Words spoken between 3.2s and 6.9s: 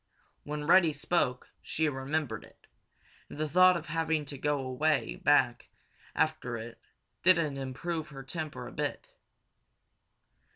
and the thought of having to go way back after it